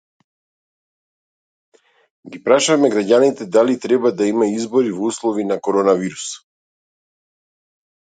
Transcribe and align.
Ги 2.31 2.41
прашавме 2.47 2.91
граѓаните, 2.95 3.49
дали 3.59 3.77
треба 3.87 4.15
да 4.25 4.33
има 4.33 4.51
избори 4.57 4.97
во 4.99 5.13
услови 5.15 5.49
на 5.55 5.63
коронавирус 5.69 6.29